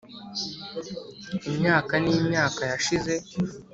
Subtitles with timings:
[1.49, 3.13] imyaka n'imyaka yashize,-